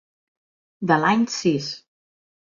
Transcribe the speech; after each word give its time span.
De 0.93 0.97
l'any 1.03 1.27
sis. 1.35 1.69